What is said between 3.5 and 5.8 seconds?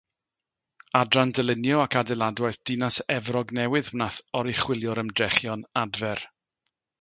Newydd wnaeth oruchwylio'r ymdrechion